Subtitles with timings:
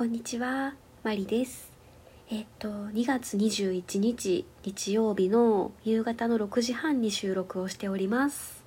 [0.00, 1.70] こんにちは、マリです。
[2.30, 8.64] えっと、2月21日日曜日の夕方の6時半に収録をしております。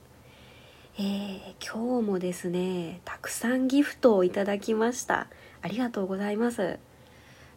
[1.00, 5.26] えー今日もですね、たくさんギフトをいただきました。
[5.64, 6.78] ありがとうございます。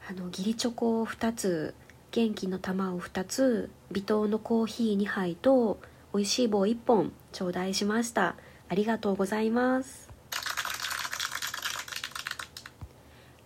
[0.09, 1.75] あの、義理チョコを2つ、
[2.13, 5.79] 元気の玉を2つ、微糖のコーヒー2杯と、
[6.15, 8.37] 美味しい棒1本頂戴しました。
[8.71, 10.07] ありがとうございます。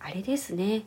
[0.11, 0.83] れですね。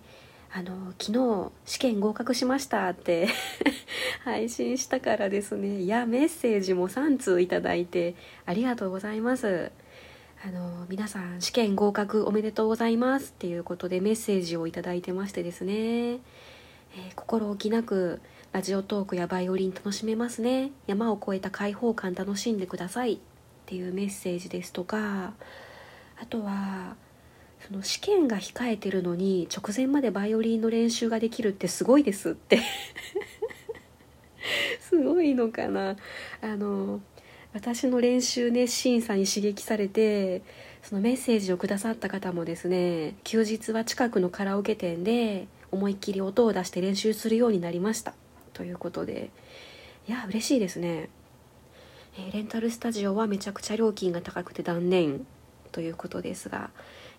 [0.56, 3.26] あの昨日試験合格しましたって
[4.22, 5.80] 配信したからですね。
[5.80, 8.14] いやメッセージも3通いただいて
[8.46, 9.72] ありがとうございます。
[10.46, 18.20] あの皆さん試験合格おめでとうございますっていうことでメッセージをいただいてましてですね、えー心置きなく
[18.52, 20.70] ラジオトークやバイオリン楽しめますね。
[20.86, 23.18] 山を越えた開放感楽しんでくださいっ
[23.66, 25.32] ていうメッセージですとか
[26.20, 26.94] あとは
[27.66, 32.60] その試験が控えてるのに直前までバイオリンの練習ができるってすごいですって。
[34.80, 35.96] すごいのかな。
[36.42, 37.00] あの
[37.54, 40.42] 私の練習熱心さに刺激されて
[40.82, 48.12] そのメッセージをくださった方もですね休日は近くのカラオケ店で思いっきり音を出して練習するようになりました。
[48.52, 49.30] ということで。
[50.06, 51.08] いや嬉しいですね、
[52.18, 55.26] えーレンタルスタジオはめちゃくちゃ料金が高くて断念。
[55.72, 56.68] ということですが。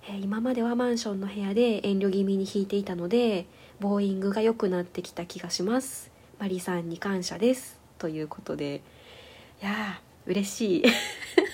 [0.07, 3.47] え今まではマンションの部屋で遠慮気味に弾いていたので
[3.79, 6.11] ボーイングが良くなってきた気がします。
[6.39, 7.79] マリさんに感謝です。
[7.97, 8.81] ということで。
[9.61, 10.83] いやー嬉しい。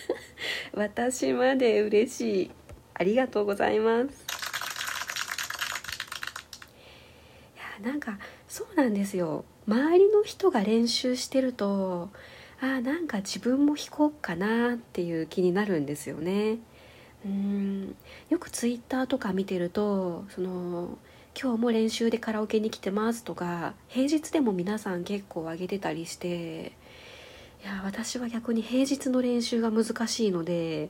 [0.75, 2.51] 私まで嬉しい。
[2.93, 4.25] ありがとうございます。
[7.55, 9.45] いやなんかそうなんですよ。
[9.65, 12.09] 周りの人が練習してると
[12.59, 16.57] あなんか自分も弾こうかなっていう気になるんですよね。
[17.25, 17.95] うん。
[18.29, 20.97] よくツイッターとか見てるとその
[21.39, 26.73] 今日も練習でカラオケに来てますとか平日でも皆さん結構上げてたりして
[27.63, 30.89] いや私は逆に平日の練習が難しいので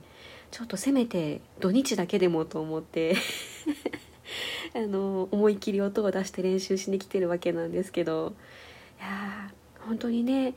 [0.50, 3.14] ちょっとせめて土日だけでもと思って
[4.74, 8.34] あの思い切り音を出して練習しに来てるわけなんですけど
[8.98, 10.54] いや本当にね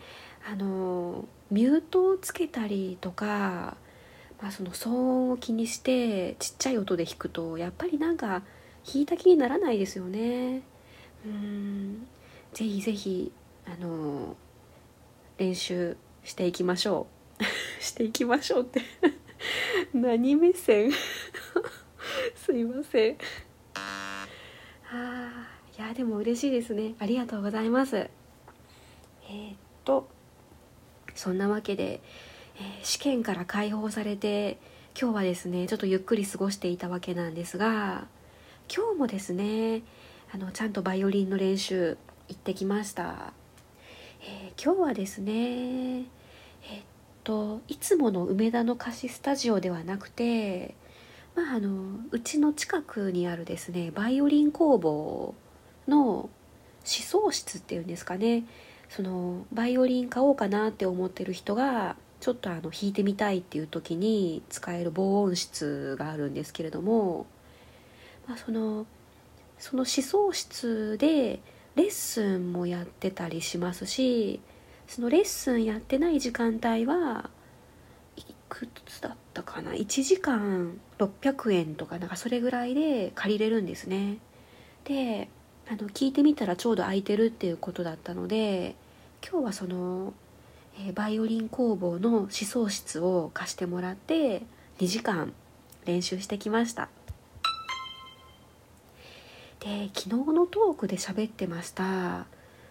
[0.48, 3.78] あのミュートをつけたりとか
[4.42, 8.44] まあ、その騒音を気にしてちっちゃい音で弾くとやっぱりなんか
[8.86, 10.62] 弾いた気にならないですよね。
[11.26, 12.08] うん。
[12.54, 13.32] ぜひぜひ
[13.66, 14.36] あの
[15.38, 17.08] 練習していきましょ
[17.40, 17.44] う。
[17.84, 18.82] していきましょうって。
[19.94, 20.92] 何目線？
[22.36, 23.18] すいません。
[23.74, 26.96] あーいやでも嬉しいですね。
[27.00, 27.98] ありがとうございます。
[27.98, 30.08] えーっと
[31.16, 32.02] そんなわけで
[32.60, 34.58] え試験から解放されて
[35.00, 38.06] 今日はですねちょっとゆっくり過ごしていたわけなんですが
[38.74, 39.82] 今日もですね
[40.34, 43.34] あのちゃんとバイオリンの練習行ってきました、
[44.22, 46.06] えー今日はですねえっ
[47.26, 50.76] といつもの梅田の貸しスタジオではなくて
[51.36, 55.36] まああのうちの近くにあるですねバイオリン工房
[55.90, 56.30] の
[56.86, 58.46] 試奏室っていうんですかね
[58.90, 67.28] そのバイオリン買おうかなって思ってる人がちょっとあの弾いてみたいっていう時に使える防音室があるんですけれども、
[68.28, 68.88] まあ、その
[69.60, 71.40] その思想室で
[71.76, 74.40] レッスンもやってたりしますし
[74.88, 77.30] そのレッスンやってない時間帯は
[78.18, 84.18] いくつだったかな？1時間600円とかなんかそれぐらいで借りれるんですね。
[84.86, 85.30] で
[85.70, 88.74] あの聞いてみたらちょうど空いてるっていうことだったので
[89.22, 90.16] 今日はその
[90.78, 94.44] えバイオリン工房の思想室を貸してもらって
[94.80, 95.34] 2時間
[95.86, 96.90] 練習してきました。
[99.60, 102.28] で昨日のトークで喋ってました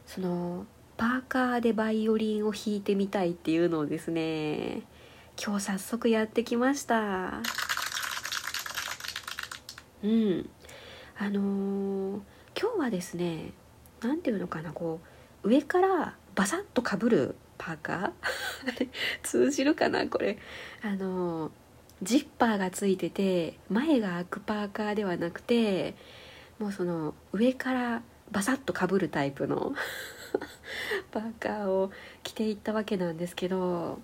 [0.06, 0.64] その
[0.97, 4.82] パーカーでバイオリンを弾いてみたいっていうのをですね
[5.43, 7.43] 今日早速やってきました。
[10.05, 10.49] うん。
[11.19, 12.20] あのー
[12.56, 13.52] 今日はですね
[14.00, 15.00] 何ていうのかなこ
[15.43, 17.92] う上からバサッとかぶるパーカ？
[17.92, 18.12] ー あ
[18.78, 18.88] れ
[19.22, 20.38] 通じるかなこれ？
[20.82, 21.50] あの
[22.02, 25.94] ジッパーがついてて前が開くパーカーではなくて
[26.58, 29.74] もうその上からバサッとかぶるタイプの
[31.12, 31.90] パーカーを
[32.22, 34.00] 着ていったわけなんですけど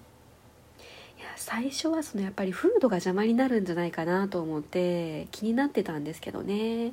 [1.19, 6.93] いや最初はそのやっぱりフードが邪魔になるんじゃないかなと思って気になってたんですけどね。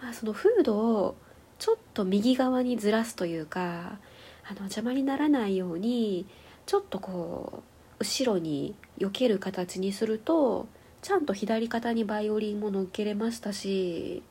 [0.00, 1.16] まあそのフードを
[1.58, 3.98] ちょっと右側にずらすというか
[4.44, 6.26] あの邪魔にならないように
[6.66, 7.62] ちょっとこ
[8.00, 10.66] う後ろに避ける形にすると
[11.02, 14.22] ちゃんと左肩にバイオリンも乗っけれましたし、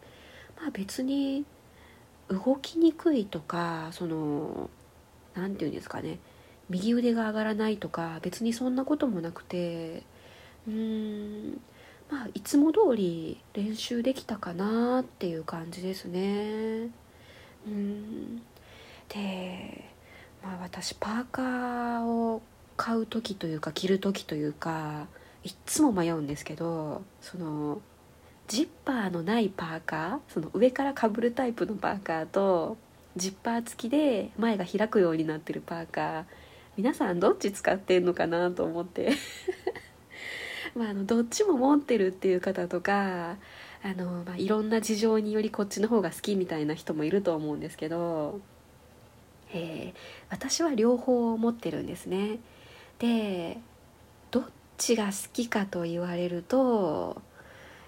[0.59, 1.45] まあ別に
[2.29, 4.69] 動きにくいとかその
[5.33, 6.19] 何て言うんですかね
[6.69, 10.03] 右腕が上がらないとか別にそんなこともなくて
[10.67, 11.61] うーん
[12.09, 16.89] まあいつも通り練習できたかなっていう感じですね。
[17.67, 18.41] うん。
[19.09, 19.90] で
[20.43, 22.41] まあ私パーカーを
[22.77, 25.07] 買う時というか着る時というか
[25.43, 27.81] いっつも迷うんですけどその
[28.47, 32.77] ジッパーのないパーカーその上からかぶるタイプのパーカーと
[33.15, 36.23] ジッパー付きで前が開くようになってるパーカー
[36.77, 39.11] 皆さんどっち使ってんのかなと思って。
[40.75, 43.35] まああのどっちも持ってるっていう方とか
[43.83, 48.39] あの、まあ、いろんな事情によりこっちの方が好きみたいな人もいると思うんですけど、
[49.53, 49.97] えー、
[50.29, 52.39] 私は両方持ってるんですね。
[52.99, 53.57] で
[54.29, 54.43] どっ
[54.77, 57.21] ちが好きかと言われると、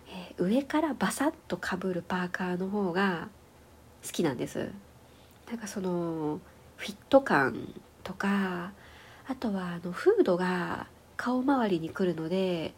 [0.10, 3.30] えー、上からバサッとかぶるパーカーの方が
[4.06, 4.71] 好きなんです。
[5.48, 6.39] なんかその
[6.77, 7.74] フィット感
[8.04, 8.71] とか
[9.27, 12.74] あとはあのフードが顔周りに来るので、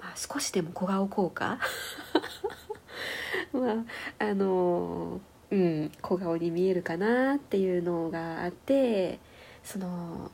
[0.00, 1.58] まあ、少しでも小顔効果？
[3.52, 3.84] ま
[4.18, 5.20] ああの
[5.50, 9.20] うん小顔に見えるかなっていうのがあって
[9.62, 10.30] その、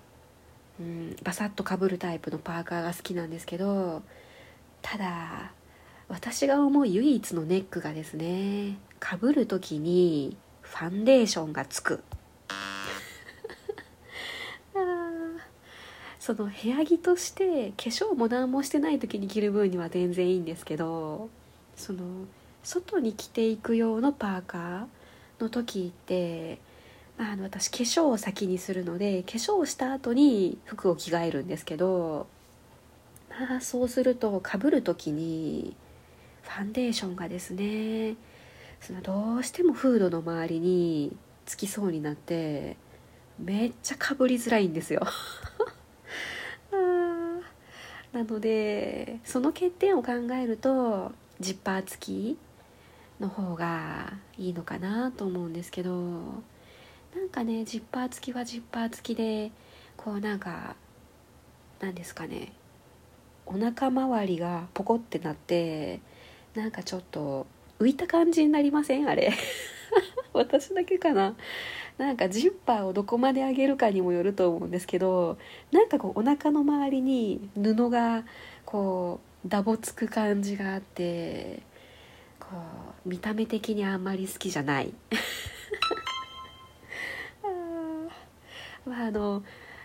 [0.81, 4.03] うん、バサッとかぶるタイプのパーカーが好きなんですけど
[4.81, 5.53] ただ
[6.09, 12.03] 私が思う唯一のネックがですねかぶる時にファンデーションがつく。
[16.19, 21.29] その部屋着として化粧も何もしてない時に着る分には全然いいんですけど
[21.75, 22.27] その
[22.63, 24.87] 外に着ていく用のパーカー
[25.43, 26.59] の時って、
[27.19, 32.27] まあ、あの私化粧を先にするので化粧をした後に服を着替えるんですけど、
[33.31, 35.77] まあ、そうするとかぶる時に
[36.43, 38.17] ファンデーションがですね
[38.81, 41.17] そのどうしてもフードの周りに
[41.47, 42.77] つきそうになって
[43.39, 45.03] めっちゃかぶりづらいんですよ。
[48.13, 52.39] なのでその欠点を考えるとジッパー付き
[53.23, 59.51] の方がいいのかなと思うんですけどなんかねジッパー付きはジッパー付きで
[59.97, 60.77] こうなんか
[61.81, 62.53] なんですかね
[63.47, 66.01] お腹周りがポコってなって
[66.55, 67.47] なんかちょっと
[67.81, 69.09] 浮いた感じになりません？
[69.09, 69.33] あれ。
[70.33, 71.35] 私だけかな？
[71.99, 75.39] なんかジッパーをどこまで上げるかにもよると思うんですけど
[75.73, 78.25] なんかこうお腹の周りに布が
[78.65, 81.63] こうダボつく感じがあって
[82.53, 82.59] こ
[83.07, 84.93] う見た目的にあんまり好きじゃない。
[87.43, 87.49] あ
[88.89, 89.43] まああの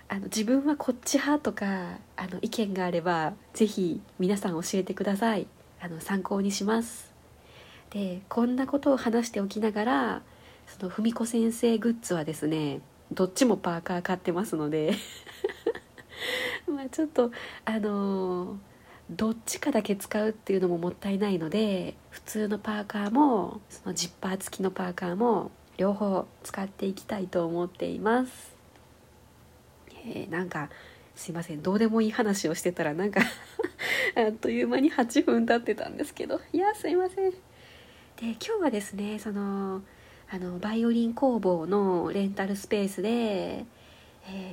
[0.10, 5.48] あの自分はこっち派とかあの意見があれば是非皆さん教えてください。
[5.80, 7.14] あの参考にします。
[7.90, 10.22] でこんなことを話しておきながら
[10.66, 12.82] その文子先生グッズはですね
[13.14, 14.94] どっちもパーカー買ってますので。
[16.68, 17.32] まあちょっと
[17.64, 18.58] あのー、
[19.10, 28.56] どっちかだけ使うっていうのももったいないので普通のパーカーもそのジッパー付きのパーカーも両方使っていきたいと思っています、
[30.06, 30.70] えー、なんか
[31.16, 33.22] すいませんどうでもいい話をしてたらなんか
[34.16, 36.42] あっという間に8分経ってたんですけど。
[36.52, 37.32] いやすいません。
[37.32, 37.38] で
[38.22, 39.82] 今日はですねその
[40.30, 43.66] あのバイオリン工房のレンタルスペースで、え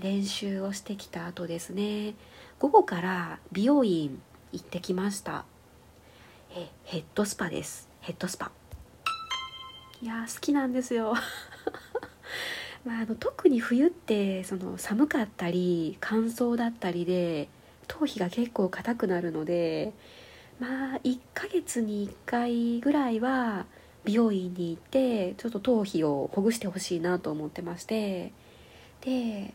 [0.01, 2.15] ー、練習をしてきた後ですね
[2.59, 4.23] 午後から美容院
[4.55, 5.45] 行ってきました。
[6.57, 7.89] えヘッドスパです。
[8.01, 8.53] ヘッドスパ。
[10.01, 11.15] いや好きなんですよ。
[12.87, 17.49] まあ、あの特に冬ってその寒かったり乾燥だったりで
[17.89, 19.93] 頭皮が結構硬くなるので
[20.61, 23.67] まあ1ヶ月に1回ぐらいは
[24.05, 28.33] 美容院に行ってちょっと頭皮をほぐしてほしいなと思ってまして。
[29.01, 29.53] で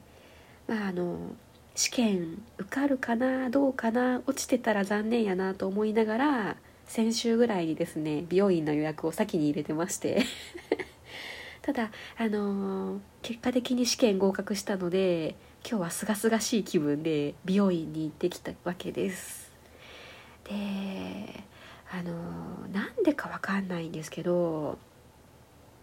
[0.68, 1.18] まああの
[1.76, 10.26] 試験受かるかなどうかな落ちてたら残念やなと思いながら先週ぐらいにですね美容院の予約を先に入れてまして。
[11.62, 15.36] ただあのー、結果的に試験合格したので
[15.68, 19.52] 今日はすがすがしい気分で美容院に行ってきたわけです。
[20.46, 21.44] で
[21.92, 24.80] あのなんでかわかんないんですけど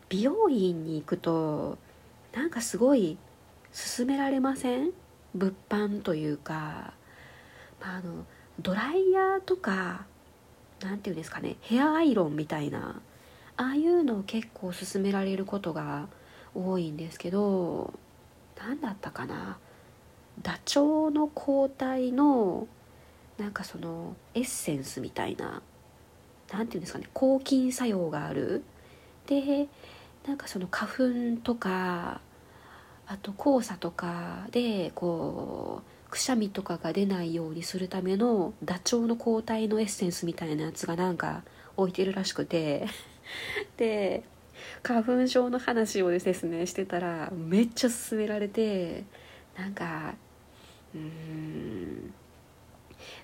[0.09, 1.79] 美容院に行くと
[2.33, 3.17] なんかすごい
[3.97, 4.91] 勧められません？
[5.37, 6.95] 物販というか、
[7.81, 8.25] まあ、あの
[8.61, 10.07] ドライヤーとか
[10.81, 13.01] 何て言うんですかねヘアアイロンみたいな
[13.57, 16.09] ああいうのを結構勧められることが
[16.55, 17.95] 多いんですけど
[18.59, 19.59] 何だったかな
[20.43, 22.67] ダチョウの抗体の
[23.39, 25.63] なんかそのエッセンスみたいな
[26.53, 28.63] 何て言うんですかね抗菌作用がある。
[29.27, 29.69] で
[30.27, 32.21] なんかその花粉とか
[33.07, 41.43] あと黄砂とかでこうくしゃみとかが出ないようにするためのダチョウの抗体のエッセンスみたいなやつがなんか
[41.77, 42.87] 置いてるらしくて。
[43.77, 44.23] で
[44.83, 49.05] 花粉症の話をですねしてたらめっちゃ勧められて
[49.57, 50.15] なんか
[50.95, 52.15] うーん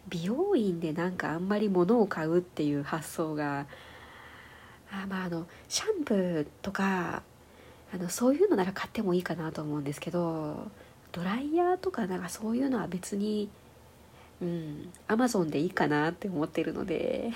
[0.08, 3.66] 美容院でなんかあんまり物を買うっていう発想が
[4.90, 7.22] あまああのシャンプーとか
[7.92, 10.70] あのそういうのなら買ってもいいかなと思うんですけど
[11.12, 13.50] ドライヤーとかなんかそういうのは別に
[14.40, 17.30] うんアマゾンでいいかなって思ってるので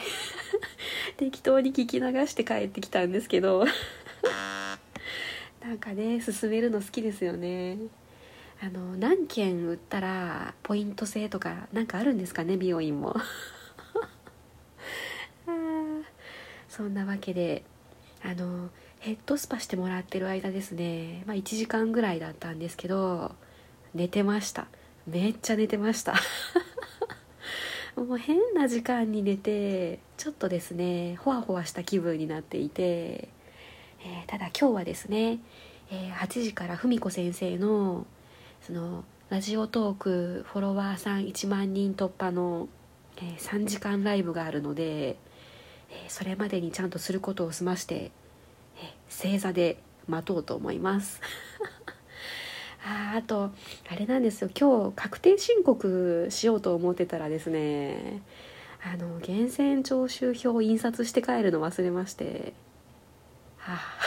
[1.19, 3.65] 適当に聞き流して帰ってきたんですけど
[5.63, 7.79] なんかね進めるの好きですよね。
[8.59, 13.15] あの何件売ったらポイント制とかなんかあるんですかね美容院も。
[16.71, 17.65] そんなわけで
[18.23, 18.71] あの
[19.01, 23.35] ヘッドスパしてもらってる間ですね、まあ、1時間ぐらいだったんですけど
[23.95, 24.67] 寝てました。
[25.07, 26.15] めっちゃ寝てました。
[27.97, 35.39] もう変な時間に寝てちょっとですねほわほわした気分になっていて、えー、ただ今日はですね、
[35.91, 38.07] えー、8時から文子先生の
[38.61, 42.69] そのラジオトークフォロワーさん1万人突破の、
[43.17, 45.17] えー、3時間ライブがあるので、
[45.91, 48.11] えそれまでにちゃんとすることを済まして、
[49.09, 49.79] 正座で
[50.09, 51.21] 待とうと思います。
[52.85, 53.51] ああと
[53.91, 54.51] あれなんですよ。
[54.59, 58.23] 今日確定申告しようと思ってたらですね
[58.85, 62.53] あの源泉徴収票を印刷して帰るの忘れまして
[63.57, 63.99] はあ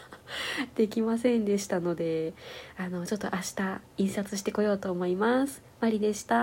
[0.76, 2.34] できませんでしたので
[2.76, 5.62] あのちょっと明日印刷してこようと思います。
[5.80, 6.42] マリでした。